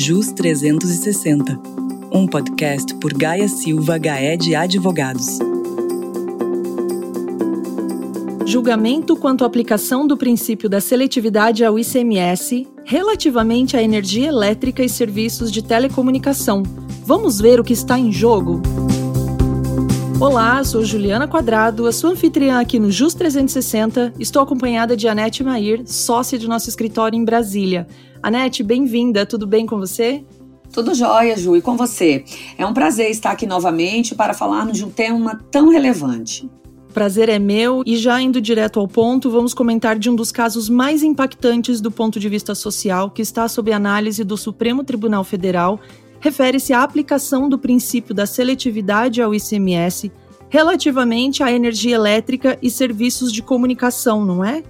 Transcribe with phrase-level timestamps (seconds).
[0.00, 1.60] JUS 360,
[2.12, 5.40] um podcast por Gaia Silva Gaed Advogados.
[8.46, 14.88] Julgamento quanto à aplicação do princípio da seletividade ao ICMS relativamente à energia elétrica e
[14.88, 16.62] serviços de telecomunicação.
[17.04, 18.62] Vamos ver o que está em jogo?
[20.20, 24.14] Olá, sou Juliana Quadrado, a sua anfitriã aqui no JUS 360.
[24.18, 27.86] Estou acompanhada de Anete Mair, sócia de nosso escritório em Brasília.
[28.20, 30.24] Anete, bem-vinda, tudo bem com você?
[30.72, 32.24] Tudo jóia, Ju, e com você?
[32.58, 36.50] É um prazer estar aqui novamente para falarmos de um tema tão relevante.
[36.92, 40.68] Prazer é meu e já indo direto ao ponto, vamos comentar de um dos casos
[40.68, 45.78] mais impactantes do ponto de vista social que está sob análise do Supremo Tribunal Federal
[46.20, 50.10] refere-se à aplicação do princípio da seletividade ao ICMS
[50.48, 54.62] relativamente à energia elétrica e serviços de comunicação, não é?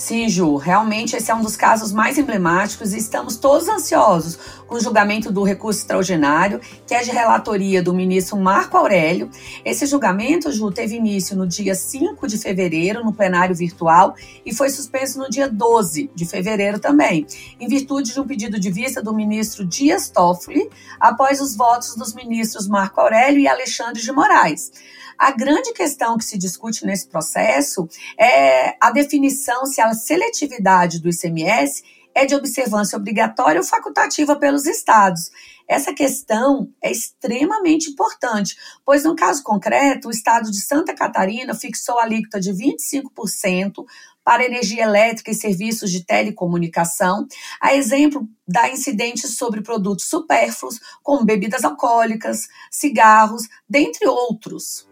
[0.00, 4.76] Sim, Ju, realmente esse é um dos casos mais emblemáticos e estamos todos ansiosos com
[4.76, 9.28] o julgamento do recurso extraordinário, que é de relatoria do ministro Marco Aurélio.
[9.62, 14.70] Esse julgamento, Ju, teve início no dia 5 de fevereiro, no plenário virtual, e foi
[14.70, 17.26] suspenso no dia 12 de fevereiro também,
[17.60, 22.14] em virtude de um pedido de vista do ministro Dias Toffoli, após os votos dos
[22.14, 24.72] ministros Marco Aurélio e Alexandre de Moraes.
[25.20, 27.86] A grande questão que se discute nesse processo
[28.18, 34.64] é a definição se a seletividade do ICMS é de observância obrigatória ou facultativa pelos
[34.64, 35.30] estados.
[35.70, 41.96] Essa questão é extremamente importante, pois no caso concreto, o estado de Santa Catarina fixou
[42.00, 43.84] a alíquota de 25%
[44.24, 47.24] para energia elétrica e serviços de telecomunicação,
[47.60, 54.88] a exemplo da incidente sobre produtos supérfluos, como bebidas alcoólicas, cigarros, dentre outros.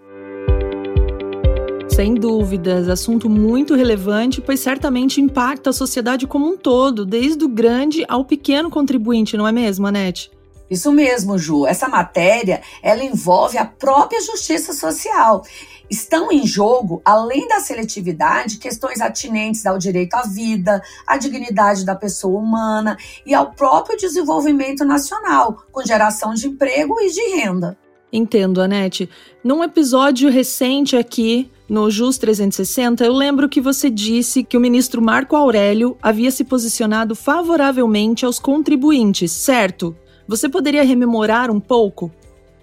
[1.89, 7.49] Sem dúvidas, assunto muito relevante, pois certamente impacta a sociedade como um todo, desde o
[7.49, 10.38] grande ao pequeno contribuinte, não é mesmo, Anete?
[10.71, 11.67] Isso mesmo, Ju.
[11.67, 15.43] Essa matéria, ela envolve a própria justiça social.
[15.91, 21.95] Estão em jogo, além da seletividade, questões atinentes ao direito à vida, à dignidade da
[21.95, 27.79] pessoa humana e ao próprio desenvolvimento nacional, com geração de emprego e de renda.
[28.13, 29.09] Entendo, Anete.
[29.45, 35.03] Num episódio recente aqui, no JUS 360, eu lembro que você disse que o ministro
[35.03, 39.95] Marco Aurélio havia se posicionado favoravelmente aos contribuintes, certo?
[40.29, 42.11] Você poderia rememorar um pouco?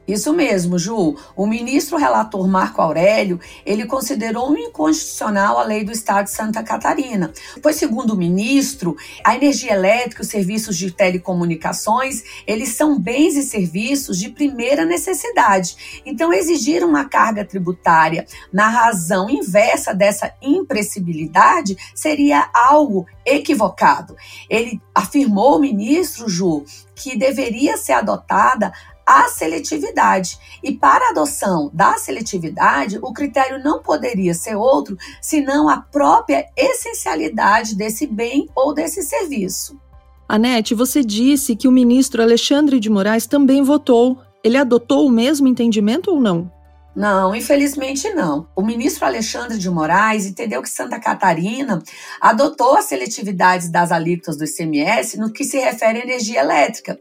[0.07, 1.15] Isso mesmo, Ju.
[1.35, 7.33] O ministro relator Marco Aurélio, ele considerou inconstitucional a lei do Estado de Santa Catarina,
[7.61, 13.35] pois segundo o ministro, a energia elétrica e os serviços de telecomunicações, eles são bens
[13.35, 16.01] e serviços de primeira necessidade.
[16.05, 24.15] Então exigir uma carga tributária na razão inversa dessa impressibilidade seria algo equivocado.
[24.47, 26.63] Ele afirmou, ministro Ju,
[26.93, 28.71] que deveria ser adotada
[29.05, 30.37] a seletividade.
[30.63, 36.45] E para a adoção da seletividade, o critério não poderia ser outro senão a própria
[36.57, 39.79] essencialidade desse bem ou desse serviço.
[40.27, 44.17] Anete, você disse que o ministro Alexandre de Moraes também votou.
[44.43, 46.51] Ele adotou o mesmo entendimento ou não?
[46.95, 48.47] Não, infelizmente não.
[48.55, 51.83] O ministro Alexandre de Moraes entendeu que Santa Catarina
[52.21, 56.97] adotou as seletividades das alíquotas do ICMS no que se refere à energia elétrica,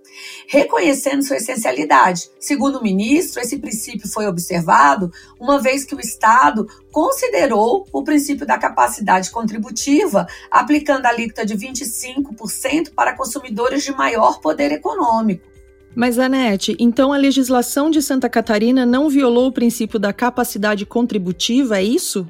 [0.49, 2.29] reconhecendo sua essencialidade.
[2.41, 8.45] Segundo o ministro, esse princípio foi observado uma vez que o Estado considerou o princípio
[8.45, 15.54] da capacidade contributiva, aplicando a alíquota de 25% para consumidores de maior poder econômico.
[15.95, 21.79] Mas, Anete, então a legislação de Santa Catarina não violou o princípio da capacidade contributiva,
[21.79, 22.27] é isso?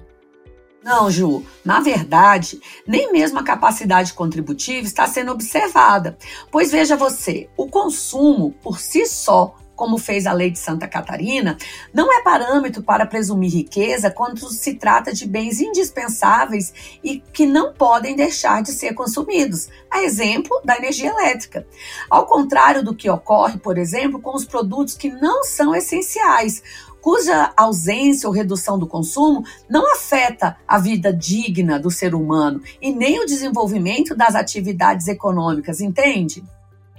[0.84, 1.42] Não, Ju.
[1.64, 6.18] Na verdade, nem mesmo a capacidade contributiva está sendo observada.
[6.50, 11.56] Pois veja você, o consumo por si só como fez a lei de Santa Catarina,
[11.92, 17.72] não é parâmetro para presumir riqueza quando se trata de bens indispensáveis e que não
[17.72, 21.66] podem deixar de ser consumidos, a exemplo da energia elétrica.
[22.08, 26.62] Ao contrário do que ocorre, por exemplo, com os produtos que não são essenciais,
[27.04, 32.90] cuja ausência ou redução do consumo não afeta a vida digna do ser humano e
[32.90, 36.42] nem o desenvolvimento das atividades econômicas, entende?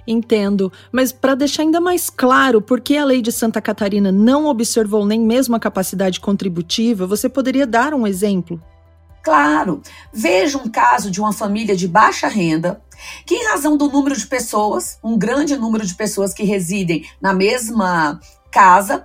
[0.06, 4.46] Entendo, mas para deixar ainda mais claro por que a lei de Santa Catarina não
[4.46, 8.62] observou nem mesmo a capacidade contributiva, você poderia dar um exemplo?
[9.26, 9.82] Claro,
[10.12, 12.80] veja um caso de uma família de baixa renda
[13.26, 17.34] que, em razão do número de pessoas, um grande número de pessoas que residem na
[17.34, 18.20] mesma
[18.52, 19.04] casa,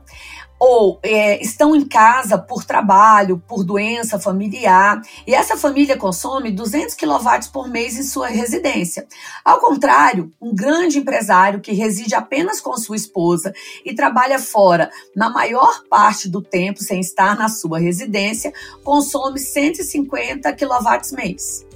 [0.63, 6.93] ou é, estão em casa por trabalho, por doença familiar, e essa família consome 200
[6.93, 9.07] kW por mês em sua residência.
[9.43, 13.51] Ao contrário, um grande empresário que reside apenas com sua esposa
[13.83, 18.53] e trabalha fora na maior parte do tempo sem estar na sua residência,
[18.83, 21.70] consome 150 kW mês.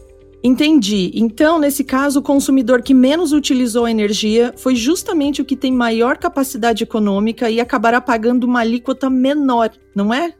[0.45, 1.09] Entendi.
[1.15, 5.71] Então, nesse caso, o consumidor que menos utilizou a energia foi justamente o que tem
[5.71, 10.35] maior capacidade econômica e acabará pagando uma alíquota menor, não é?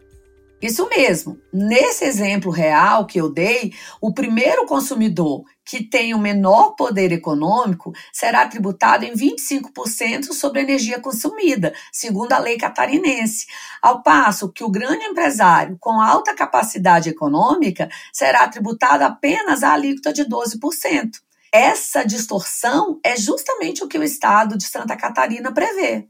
[0.61, 1.37] Isso mesmo.
[1.51, 7.91] Nesse exemplo real que eu dei, o primeiro consumidor que tem o menor poder econômico
[8.13, 13.47] será tributado em 25% sobre a energia consumida, segundo a lei catarinense,
[13.81, 20.13] ao passo que o grande empresário com alta capacidade econômica será tributado apenas a alíquota
[20.13, 21.25] de 12%.
[21.51, 26.07] Essa distorção é justamente o que o Estado de Santa Catarina prevê.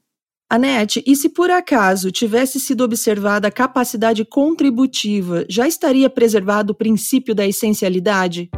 [0.48, 6.76] Anete, e se por acaso tivesse sido observada a capacidade contributiva, já estaria preservado o
[6.76, 8.52] princípio da essencialidade?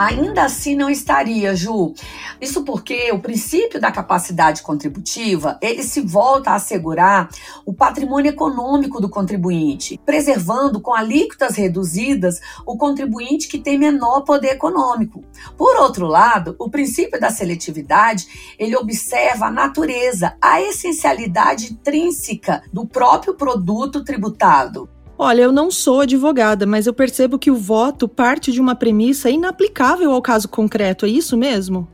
[0.00, 1.92] Ainda assim não estaria, Ju.
[2.40, 7.28] Isso porque o princípio da capacidade contributiva, ele se volta a assegurar
[7.66, 14.52] o patrimônio econômico do contribuinte, preservando com alíquotas reduzidas o contribuinte que tem menor poder
[14.52, 15.22] econômico.
[15.54, 22.86] Por outro lado, o princípio da seletividade, ele observa a natureza, a essencialidade intrínseca do
[22.86, 24.88] próprio produto tributado.
[25.22, 29.28] Olha, eu não sou advogada, mas eu percebo que o voto parte de uma premissa
[29.28, 31.86] inaplicável ao caso concreto, é isso mesmo?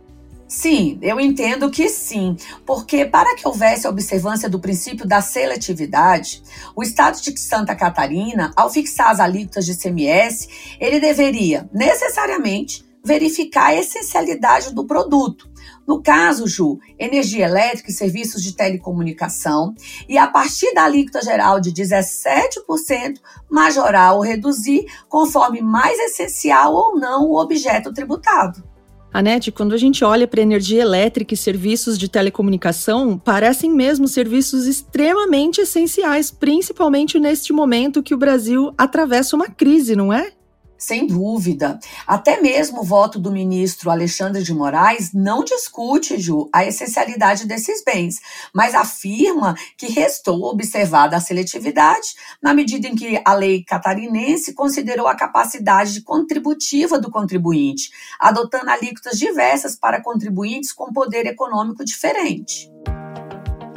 [0.47, 6.41] Sim, eu entendo que sim, porque para que houvesse a observância do princípio da seletividade,
[6.77, 13.71] o Estado de Santa Catarina, ao fixar as alíquotas de CMS, ele deveria necessariamente verificar
[13.71, 15.49] a essencialidade do produto.
[15.87, 19.75] No caso, Ju, energia elétrica e serviços de telecomunicação,
[20.09, 26.99] e a partir da alíquota geral de 17%, majorar ou reduzir, conforme mais essencial ou
[26.99, 28.65] não o objeto tributado.
[29.13, 34.67] Anete, quando a gente olha para energia elétrica e serviços de telecomunicação, parecem mesmo serviços
[34.67, 40.33] extremamente essenciais, principalmente neste momento que o Brasil atravessa uma crise, não é?
[40.79, 41.79] Sem dúvida.
[42.07, 47.83] Até mesmo o voto do ministro Alexandre de Moraes não discute, Ju, a essencialidade desses
[47.83, 48.21] bens,
[48.53, 52.09] mas afirma que restou observada a seletividade
[52.43, 57.91] na medida em que a lei catarinense considerou a capacidade contributiva do contribuinte,
[58.21, 62.71] adotando alíquotas diversas para contribuintes com poder econômico diferente.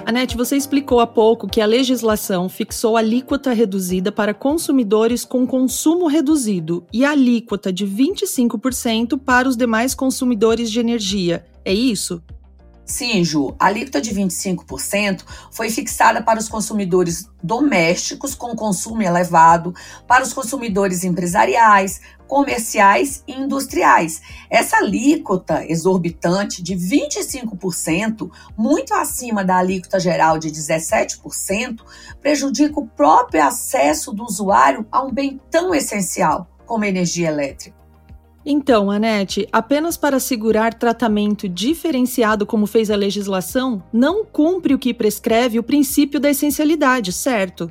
[0.09, 6.07] Anete, você explicou há pouco que a legislação fixou alíquota reduzida para consumidores com consumo
[6.07, 11.45] reduzido e alíquota de 25% para os demais consumidores de energia.
[11.63, 12.23] É isso?
[12.89, 19.75] Sim, Ju, a alíquota de 25% foi fixada para os consumidores domésticos com consumo elevado,
[20.07, 24.23] para os consumidores empresariais, comerciais e industriais.
[24.49, 28.27] Essa alíquota exorbitante de 25%,
[28.57, 31.81] muito acima da alíquota geral de 17%,
[32.19, 37.78] prejudica o próprio acesso do usuário a um bem tão essencial como a energia elétrica.
[38.45, 44.93] Então, Anete, apenas para assegurar tratamento diferenciado como fez a legislação, não cumpre o que
[44.93, 47.69] prescreve o princípio da essencialidade, certo?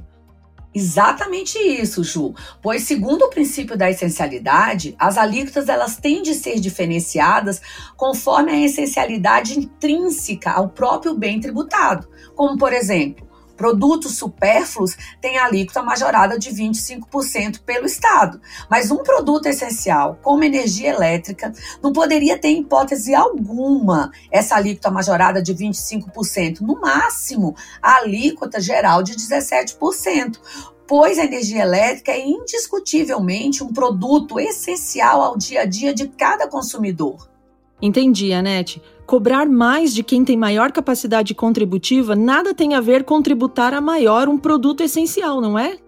[0.74, 2.34] Exatamente isso, Ju.
[2.62, 7.60] Pois segundo o princípio da essencialidade, as alíquotas elas têm de ser diferenciadas
[7.96, 12.06] conforme a essencialidade intrínseca ao próprio bem tributado.
[12.34, 13.27] Como por exemplo,
[13.58, 20.90] Produtos supérfluos têm alíquota majorada de 25% pelo Estado, mas um produto essencial, como energia
[20.90, 28.60] elétrica, não poderia ter, hipótese alguma, essa alíquota majorada de 25%, no máximo, a alíquota
[28.60, 30.38] geral de 17%
[30.86, 36.48] pois a energia elétrica é indiscutivelmente um produto essencial ao dia a dia de cada
[36.48, 37.28] consumidor.
[37.82, 38.80] Entendi, Anete.
[39.08, 43.80] Cobrar mais de quem tem maior capacidade contributiva nada tem a ver com tributar a
[43.80, 45.78] maior um produto essencial, não é?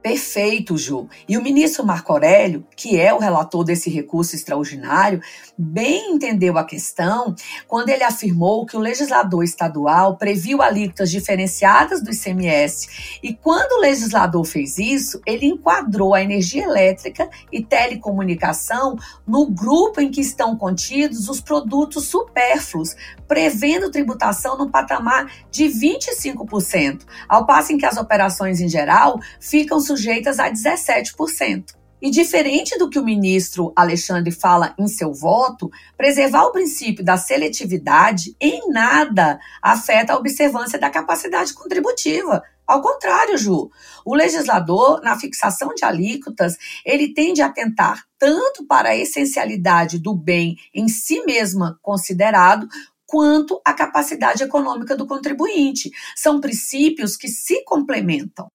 [0.00, 1.08] Perfeito, Ju.
[1.28, 5.20] E o ministro Marco Aurélio, que é o relator desse recurso extraordinário,
[5.58, 7.34] bem entendeu a questão
[7.66, 13.18] quando ele afirmou que o legislador estadual previu alíquotas diferenciadas do ICMS.
[13.24, 20.00] E quando o legislador fez isso, ele enquadrou a energia elétrica e telecomunicação no grupo
[20.00, 22.94] em que estão contidos os produtos supérfluos,
[23.26, 29.80] prevendo tributação no patamar de 25%, ao passo em que as operações em geral ficam
[29.88, 31.76] sujeitas a 17%.
[32.00, 37.16] E diferente do que o ministro Alexandre fala em seu voto, preservar o princípio da
[37.16, 42.40] seletividade em nada afeta a observância da capacidade contributiva.
[42.64, 43.68] Ao contrário, Ju,
[44.04, 50.14] o legislador, na fixação de alíquotas, ele tende a atentar tanto para a essencialidade do
[50.14, 52.68] bem em si mesma considerado,
[53.06, 55.90] quanto a capacidade econômica do contribuinte.
[56.14, 58.48] São princípios que se complementam.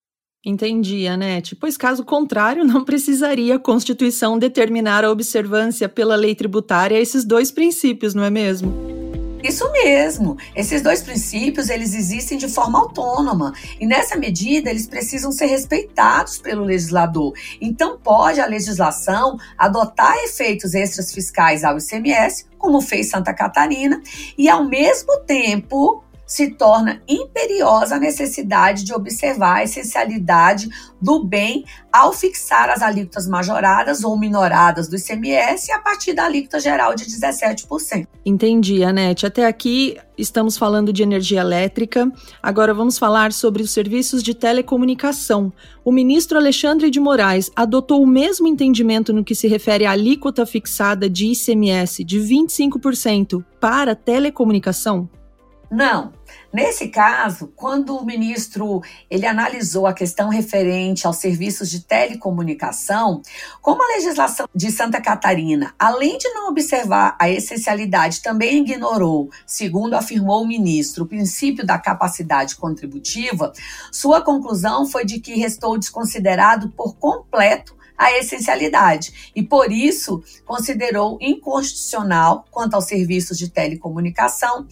[0.46, 1.56] Entendi, Anete.
[1.56, 7.50] Pois, caso contrário, não precisaria a Constituição determinar a observância pela lei tributária esses dois
[7.50, 8.94] princípios, não é mesmo?
[9.44, 10.38] Isso mesmo.
[10.56, 16.38] Esses dois princípios, eles existem de forma autônoma e nessa medida eles precisam ser respeitados
[16.38, 17.34] pelo legislador.
[17.60, 24.02] Então pode a legislação adotar efeitos extras fiscais ao ICMS, como fez Santa Catarina,
[24.38, 30.70] e ao mesmo tempo se torna imperiosa a necessidade de observar a essencialidade
[31.02, 36.60] do bem ao fixar as alíquotas majoradas ou minoradas do ICMS a partir da alíquota
[36.60, 38.08] geral de 17%.
[38.26, 39.26] Entendi, Anete.
[39.26, 42.12] Até aqui estamos falando de energia elétrica.
[42.42, 45.52] Agora vamos falar sobre os serviços de telecomunicação.
[45.84, 50.46] O ministro Alexandre de Moraes adotou o mesmo entendimento no que se refere à alíquota
[50.46, 55.10] fixada de ICMS de 25% para telecomunicação?
[55.74, 56.14] Não.
[56.54, 63.24] Nesse caso, quando o ministro ele analisou a questão referente aos serviços de telecomunicação,
[63.60, 69.96] como a legislação de Santa Catarina, além de não observar a essencialidade, também ignorou, segundo
[69.96, 73.52] afirmou o ministro, o princípio da capacidade contributiva,
[73.92, 81.18] sua conclusão foi de que restou desconsiderado por completo a essencialidade e, por isso, considerou
[81.22, 84.68] inconstitucional, quanto aos serviços de telecomunicação,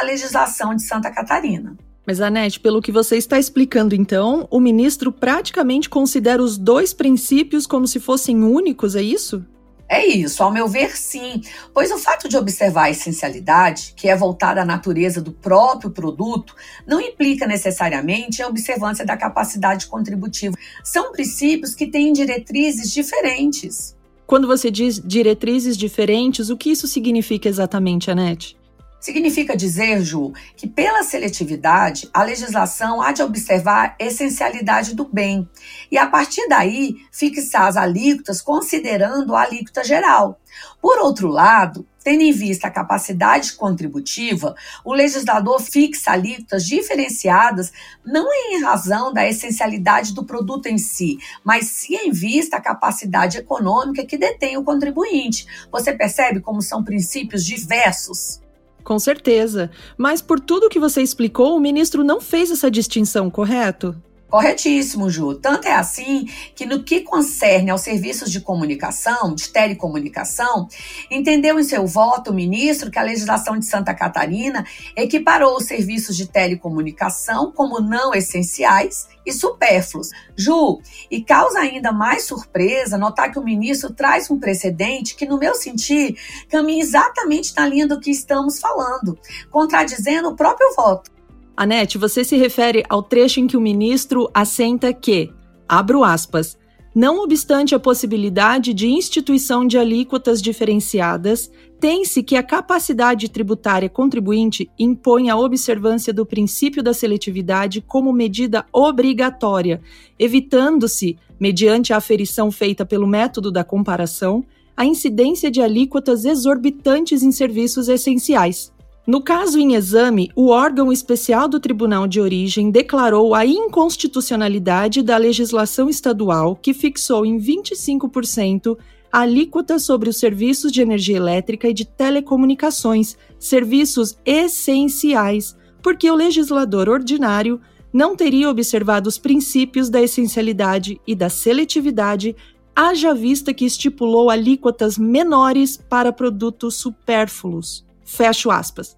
[0.00, 1.76] a legislação de Santa Catarina.
[2.06, 7.66] Mas, Anete, pelo que você está explicando, então, o ministro praticamente considera os dois princípios
[7.66, 9.44] como se fossem únicos, é isso?
[9.88, 14.16] É isso, ao meu ver, sim, pois o fato de observar a essencialidade, que é
[14.16, 16.54] voltada à natureza do próprio produto,
[16.86, 20.56] não implica necessariamente a observância da capacidade contributiva.
[20.82, 23.94] São princípios que têm diretrizes diferentes.
[24.26, 28.56] Quando você diz diretrizes diferentes, o que isso significa exatamente, Anete?
[29.04, 35.46] Significa dizer, Ju, que pela seletividade, a legislação há de observar a essencialidade do bem
[35.92, 40.40] e, a partir daí, fixar as alíquotas considerando a alíquota geral.
[40.80, 48.26] Por outro lado, tendo em vista a capacidade contributiva, o legislador fixa alíquotas diferenciadas não
[48.32, 54.06] em razão da essencialidade do produto em si, mas sim em vista a capacidade econômica
[54.06, 55.46] que detém o contribuinte.
[55.70, 58.42] Você percebe como são princípios diversos?
[58.84, 59.70] Com certeza.
[59.96, 63.96] Mas por tudo que você explicou, o ministro não fez essa distinção, correto?
[64.34, 65.36] Corretíssimo, Ju.
[65.36, 66.26] Tanto é assim
[66.56, 70.66] que, no que concerne aos serviços de comunicação, de telecomunicação,
[71.08, 76.16] entendeu em seu voto o ministro que a legislação de Santa Catarina equiparou os serviços
[76.16, 80.10] de telecomunicação como não essenciais e supérfluos.
[80.36, 85.38] Ju, e causa ainda mais surpresa notar que o ministro traz um precedente que, no
[85.38, 89.16] meu sentir, caminha exatamente na linha do que estamos falando,
[89.48, 91.13] contradizendo o próprio voto.
[91.56, 95.32] Anete, você se refere ao trecho em que o ministro assenta que,
[95.68, 96.58] abro aspas,
[96.92, 104.70] não obstante a possibilidade de instituição de alíquotas diferenciadas, tem-se que a capacidade tributária contribuinte
[104.78, 109.80] impõe a observância do princípio da seletividade como medida obrigatória,
[110.18, 114.44] evitando-se, mediante a aferição feita pelo método da comparação,
[114.76, 118.73] a incidência de alíquotas exorbitantes em serviços essenciais.
[119.06, 125.18] No caso em exame, o órgão especial do Tribunal de Origem declarou a inconstitucionalidade da
[125.18, 128.78] legislação estadual que fixou em 25%
[129.12, 136.14] a alíquota sobre os serviços de energia elétrica e de telecomunicações, serviços essenciais, porque o
[136.14, 137.60] legislador ordinário
[137.92, 142.34] não teria observado os princípios da essencialidade e da seletividade,
[142.74, 147.84] haja vista que estipulou alíquotas menores para produtos supérfluos.
[148.04, 148.96] Fecho aspas.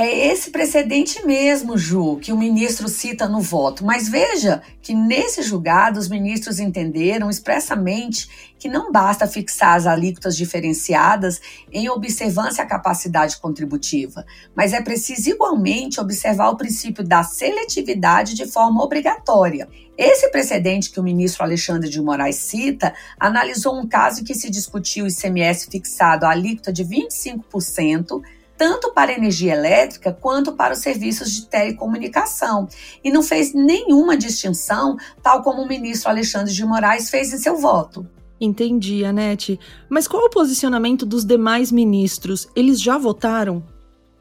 [0.00, 3.84] É esse precedente mesmo, Ju, que o ministro cita no voto.
[3.84, 10.36] Mas veja que nesse julgado os ministros entenderam expressamente que não basta fixar as alíquotas
[10.36, 11.40] diferenciadas
[11.72, 18.46] em observância à capacidade contributiva, mas é preciso igualmente observar o princípio da seletividade de
[18.46, 19.68] forma obrigatória.
[19.96, 24.50] Esse precedente que o ministro Alexandre de Moraes cita analisou um caso em que se
[24.50, 28.22] discutiu o ICMS fixado à alíquota de 25%
[28.58, 32.68] tanto para energia elétrica quanto para os serviços de telecomunicação,
[33.02, 37.56] e não fez nenhuma distinção, tal como o ministro Alexandre de Moraes fez em seu
[37.56, 38.04] voto.
[38.40, 39.58] Entendi, Anete.
[39.88, 42.48] Mas qual o posicionamento dos demais ministros?
[42.54, 43.62] Eles já votaram?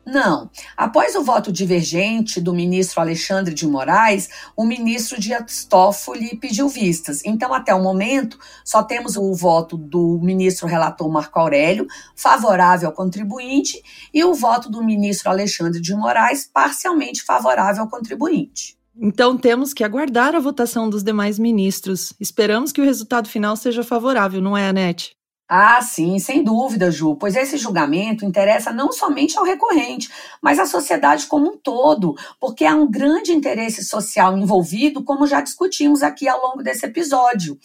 [0.07, 0.49] Não.
[0.77, 7.21] Após o voto divergente do ministro Alexandre de Moraes, o ministro Dias Toffoli pediu vistas.
[7.25, 11.85] Então, até o momento, só temos o voto do ministro relator Marco Aurélio,
[12.15, 13.83] favorável ao contribuinte,
[14.13, 18.77] e o voto do ministro Alexandre de Moraes, parcialmente favorável ao contribuinte.
[18.99, 22.13] Então temos que aguardar a votação dos demais ministros.
[22.17, 25.16] Esperamos que o resultado final seja favorável, não é, Anete?
[25.49, 30.09] Ah, sim, sem dúvida, Ju, pois esse julgamento interessa não somente ao recorrente,
[30.41, 35.39] mas à sociedade como um todo, porque há um grande interesse social envolvido, como já
[35.39, 37.57] discutimos aqui ao longo desse episódio.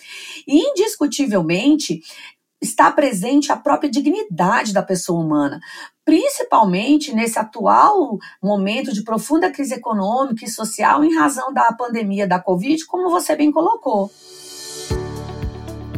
[0.47, 2.01] E, indiscutivelmente,
[2.61, 5.59] está presente a própria dignidade da pessoa humana,
[6.05, 12.39] principalmente nesse atual momento de profunda crise econômica e social em razão da pandemia da
[12.39, 14.09] Covid, como você bem colocou.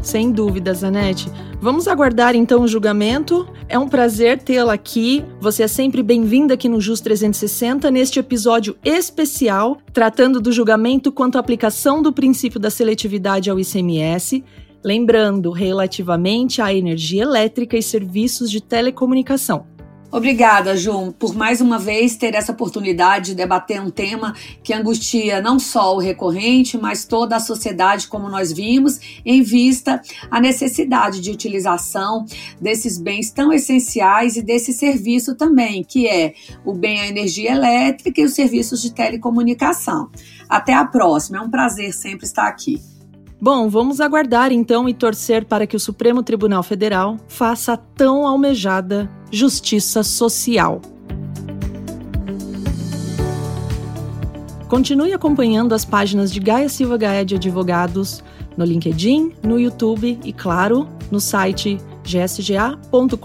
[0.04, 1.30] Sem dúvidas, Anete.
[1.58, 3.49] Vamos aguardar então o julgamento.
[3.70, 5.25] É um prazer tê-la aqui.
[5.40, 11.37] Você é sempre bem-vinda aqui no JUS 360, neste episódio especial, tratando do julgamento quanto
[11.37, 14.44] à aplicação do princípio da seletividade ao ICMS.
[14.84, 19.74] Lembrando, relativamente à energia elétrica e serviços de telecomunicação.
[20.14, 25.40] Obrigada, João, por mais uma vez ter essa oportunidade de debater um tema que angustia
[25.40, 31.21] não só o recorrente, mas toda a sociedade, como nós vimos, em vista a necessidade
[31.21, 32.25] de utilização
[32.61, 38.21] desses bens tão essenciais e desse serviço também, que é o bem a energia elétrica
[38.21, 40.11] e os serviços de telecomunicação.
[40.49, 42.80] Até a próxima, é um prazer sempre estar aqui.
[43.41, 48.26] Bom, vamos aguardar então e torcer para que o Supremo Tribunal Federal faça a tão
[48.26, 50.81] almejada justiça social.
[54.69, 58.25] Continue acompanhando as páginas de Gaia Silva Gaia de Advogados
[58.57, 63.19] no LinkedIn, no YouTube e, claro, no site gsga.com.br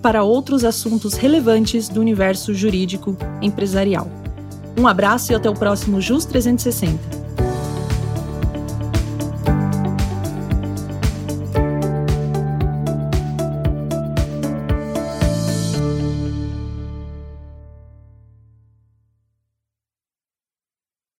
[0.00, 4.08] para outros assuntos relevantes do universo jurídico empresarial.
[4.78, 7.25] Um abraço e até o próximo JUS 360.